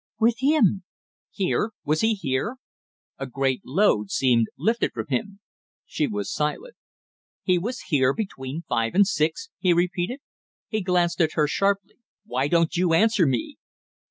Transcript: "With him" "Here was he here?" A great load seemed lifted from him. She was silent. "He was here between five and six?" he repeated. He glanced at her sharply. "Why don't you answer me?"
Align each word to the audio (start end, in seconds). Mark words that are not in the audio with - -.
"With 0.19 0.37
him" 0.39 0.81
"Here 1.31 1.73
was 1.85 2.01
he 2.01 2.15
here?" 2.15 2.55
A 3.19 3.27
great 3.27 3.61
load 3.63 4.09
seemed 4.09 4.47
lifted 4.57 4.93
from 4.93 5.05
him. 5.09 5.41
She 5.85 6.07
was 6.07 6.33
silent. 6.33 6.73
"He 7.43 7.59
was 7.59 7.81
here 7.81 8.11
between 8.11 8.63
five 8.67 8.95
and 8.95 9.05
six?" 9.05 9.51
he 9.59 9.73
repeated. 9.73 10.19
He 10.67 10.81
glanced 10.81 11.21
at 11.21 11.33
her 11.33 11.45
sharply. 11.45 11.97
"Why 12.25 12.47
don't 12.47 12.75
you 12.75 12.93
answer 12.95 13.27
me?" 13.27 13.57